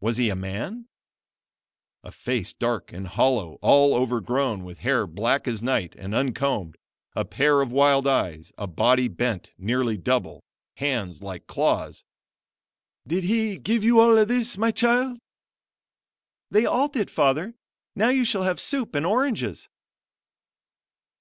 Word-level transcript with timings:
Was 0.00 0.16
he 0.16 0.30
a 0.30 0.34
man? 0.34 0.88
A 2.02 2.10
face 2.10 2.52
dark 2.52 2.92
and 2.92 3.06
hollow, 3.06 3.52
all 3.62 3.94
overgrown 3.94 4.64
with 4.64 4.78
hair 4.78 5.06
black 5.06 5.46
as 5.46 5.62
night 5.62 5.94
and 5.94 6.12
uncombed 6.12 6.76
a 7.14 7.24
pair 7.24 7.60
of 7.60 7.70
wild 7.70 8.04
eyes 8.04 8.50
a 8.58 8.66
body 8.66 9.06
bent 9.06 9.52
nearly 9.56 9.96
double 9.96 10.42
hands 10.78 11.22
like 11.22 11.46
claws. 11.46 12.02
"Did 13.06 13.22
he 13.22 13.56
give 13.56 13.84
you 13.84 14.00
all 14.00 14.26
this, 14.26 14.58
my 14.58 14.72
child?" 14.72 15.20
"They 16.50 16.66
all 16.66 16.88
did, 16.88 17.08
Father; 17.08 17.54
now 17.94 18.08
you 18.08 18.24
shall 18.24 18.42
have 18.42 18.58
soup 18.58 18.96
and 18.96 19.06
oranges." 19.06 19.68